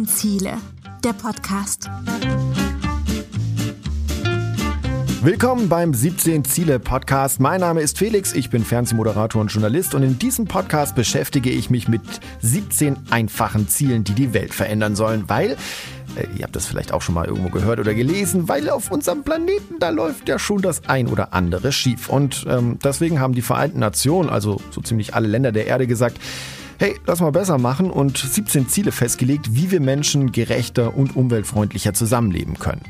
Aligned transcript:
Ziele, 0.00 0.56
der 1.04 1.12
Podcast. 1.12 1.90
Willkommen 5.20 5.68
beim 5.68 5.92
17 5.92 6.46
Ziele 6.46 6.78
Podcast. 6.78 7.40
Mein 7.40 7.60
Name 7.60 7.82
ist 7.82 7.98
Felix, 7.98 8.32
ich 8.32 8.48
bin 8.48 8.64
Fernsehmoderator 8.64 9.42
und 9.42 9.48
Journalist 9.48 9.94
und 9.94 10.02
in 10.02 10.18
diesem 10.18 10.46
Podcast 10.46 10.94
beschäftige 10.94 11.50
ich 11.50 11.68
mich 11.68 11.88
mit 11.88 12.00
17 12.40 12.96
einfachen 13.10 13.68
Zielen, 13.68 14.02
die 14.02 14.14
die 14.14 14.32
Welt 14.32 14.54
verändern 14.54 14.96
sollen, 14.96 15.28
weil 15.28 15.58
äh, 16.16 16.26
ihr 16.38 16.44
habt 16.44 16.56
das 16.56 16.64
vielleicht 16.64 16.92
auch 16.92 17.02
schon 17.02 17.14
mal 17.14 17.26
irgendwo 17.26 17.50
gehört 17.50 17.78
oder 17.78 17.92
gelesen, 17.92 18.48
weil 18.48 18.70
auf 18.70 18.90
unserem 18.90 19.24
Planeten, 19.24 19.78
da 19.78 19.90
läuft 19.90 20.26
ja 20.26 20.38
schon 20.38 20.62
das 20.62 20.88
ein 20.88 21.06
oder 21.06 21.34
andere 21.34 21.70
schief. 21.70 22.08
Und 22.08 22.46
ähm, 22.48 22.78
deswegen 22.82 23.20
haben 23.20 23.34
die 23.34 23.42
Vereinten 23.42 23.80
Nationen, 23.80 24.30
also 24.30 24.58
so 24.70 24.80
ziemlich 24.80 25.14
alle 25.14 25.28
Länder 25.28 25.52
der 25.52 25.66
Erde 25.66 25.86
gesagt, 25.86 26.18
hey, 26.82 26.98
lass 27.06 27.20
mal 27.20 27.30
besser 27.30 27.58
machen 27.58 27.92
und 27.92 28.18
17 28.18 28.68
Ziele 28.68 28.90
festgelegt, 28.90 29.54
wie 29.54 29.70
wir 29.70 29.80
Menschen 29.80 30.32
gerechter 30.32 30.96
und 30.96 31.14
umweltfreundlicher 31.14 31.94
zusammenleben 31.94 32.58
können. 32.58 32.80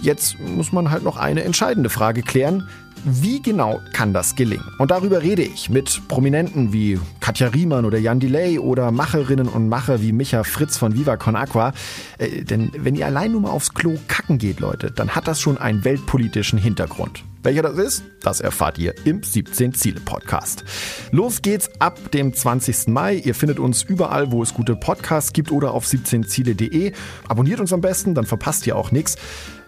Jetzt 0.00 0.40
muss 0.40 0.72
man 0.72 0.90
halt 0.90 1.02
noch 1.02 1.18
eine 1.18 1.44
entscheidende 1.44 1.90
Frage 1.90 2.22
klären. 2.22 2.66
Wie 3.04 3.42
genau 3.42 3.78
kann 3.92 4.14
das 4.14 4.36
gelingen? 4.36 4.64
Und 4.78 4.90
darüber 4.90 5.20
rede 5.20 5.42
ich 5.42 5.68
mit 5.68 6.00
Prominenten 6.08 6.72
wie 6.72 6.98
Katja 7.20 7.48
Riemann 7.48 7.84
oder 7.84 7.98
Jan 7.98 8.20
Delay 8.20 8.58
oder 8.58 8.90
Macherinnen 8.90 9.48
und 9.48 9.68
Macher 9.68 10.00
wie 10.00 10.12
Micha 10.12 10.42
Fritz 10.42 10.78
von 10.78 10.94
Viva 10.94 11.18
Con 11.18 11.36
Aqua. 11.36 11.74
Äh, 12.16 12.44
denn 12.44 12.72
wenn 12.74 12.94
ihr 12.94 13.04
allein 13.04 13.32
nur 13.32 13.42
mal 13.42 13.50
aufs 13.50 13.74
Klo 13.74 13.98
kacken 14.08 14.38
geht, 14.38 14.60
Leute, 14.60 14.92
dann 14.92 15.10
hat 15.10 15.28
das 15.28 15.42
schon 15.42 15.58
einen 15.58 15.84
weltpolitischen 15.84 16.58
Hintergrund. 16.58 17.22
Welcher 17.42 17.62
das 17.62 17.78
ist, 17.78 18.04
das 18.20 18.40
erfahrt 18.40 18.78
ihr 18.78 18.94
im 19.06 19.22
17 19.22 19.72
Ziele 19.72 20.00
Podcast. 20.00 20.62
Los 21.10 21.40
geht's 21.40 21.70
ab 21.78 21.98
dem 22.12 22.34
20. 22.34 22.88
Mai. 22.88 23.14
Ihr 23.14 23.34
findet 23.34 23.58
uns 23.58 23.82
überall, 23.82 24.30
wo 24.30 24.42
es 24.42 24.52
gute 24.52 24.76
Podcasts 24.76 25.32
gibt 25.32 25.50
oder 25.50 25.72
auf 25.72 25.86
17ziele.de. 25.86 26.92
Abonniert 27.28 27.60
uns 27.60 27.72
am 27.72 27.80
besten, 27.80 28.14
dann 28.14 28.26
verpasst 28.26 28.66
ihr 28.66 28.76
auch 28.76 28.90
nichts. 28.90 29.16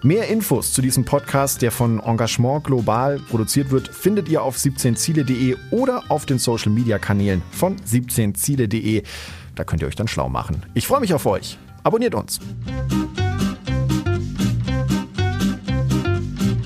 Mehr 0.03 0.29
Infos 0.29 0.75
zu 0.75 0.83
diesem 0.83 1.07
Podcast, 1.07 1.63
der 1.63 1.71
von 1.71 1.99
Engagement 2.01 2.65
Global 2.65 3.19
produziert 3.19 3.71
wird, 3.71 3.89
findet 3.89 4.29
ihr 4.29 4.43
auf 4.43 4.59
17ziele.de 4.59 5.57
oder 5.71 6.03
auf 6.11 6.27
den 6.27 6.39
Social 6.39 6.73
Media 6.73 6.99
Kanälen 6.99 7.41
von 7.53 7.77
17ziele.de. 7.77 9.03
Da 9.55 9.65
könnt 9.65 9.81
ihr 9.81 9.89
euch 9.89 9.97
dann 9.97 10.09
schlau 10.09 10.29
machen. 10.29 10.63
Ich 10.75 10.87
freue 10.87 11.01
mich 11.01 11.15
auf 11.15 11.25
euch. 11.25 11.57
Abonniert 11.85 12.15
uns. 12.15 12.39